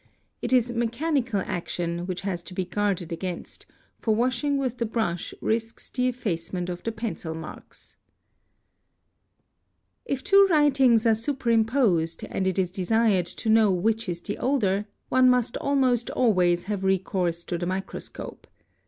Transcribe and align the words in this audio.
It 0.41 0.51
is 0.51 0.71
mechanical 0.71 1.43
action 1.45 2.07
which 2.07 2.21
has 2.21 2.41
to 2.45 2.55
be 2.55 2.65
guarded 2.65 3.11
against, 3.11 3.67
for 3.99 4.15
washing 4.15 4.57
with 4.57 4.79
the 4.79 4.85
brush 4.87 5.31
risks 5.41 5.91
the 5.91 6.07
effacement 6.07 6.69
of 6.69 6.81
the 6.81 6.91
pencl 6.91 7.35
marks, 7.35 7.97
FALSIFICATION 10.07 10.39
OF 10.41 10.47
DOCUMENTS 10.49 11.03
777 11.03 11.03
If 11.03 11.03
two 11.03 11.05
writings 11.05 11.05
are 11.05 11.21
superimposed, 11.21 12.23
and 12.31 12.47
it 12.47 12.57
is 12.57 12.71
desired 12.71 13.27
to 13.27 13.49
know 13.49 13.71
which 13.71 14.09
is 14.09 14.21
the' 14.21 14.39
older, 14.39 14.87
one 15.09 15.29
must 15.29 15.55
almost 15.57 16.09
always 16.09 16.63
have 16.63 16.83
recourse 16.83 17.43
to 17.43 17.59
the 17.59 17.67
microscope. 17.67 18.47